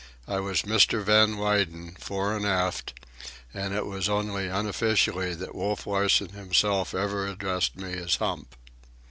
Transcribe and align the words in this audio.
I 0.27 0.39
was 0.39 0.63
"Mr. 0.63 1.03
Van 1.03 1.37
Weyden" 1.37 1.95
fore 1.99 2.35
and 2.35 2.43
aft, 2.43 2.99
and 3.53 3.71
it 3.71 3.85
was 3.85 4.09
only 4.09 4.47
unofficially 4.49 5.35
that 5.35 5.53
Wolf 5.53 5.85
Larsen 5.85 6.29
himself 6.29 6.95
ever 6.95 7.27
addressed 7.27 7.75
me 7.75 7.93
as 7.93 8.15
"Hump." 8.15 8.55